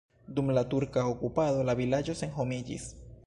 Dum 0.37 0.47
la 0.57 0.63
turka 0.71 1.03
okupado 1.11 1.67
la 1.71 1.77
vilaĝo 1.83 2.15
senhomiĝis. 2.25 2.89